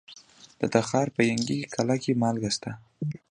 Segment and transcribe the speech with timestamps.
[0.59, 2.71] د تخار په ینګي قلعه کې مالګه شته.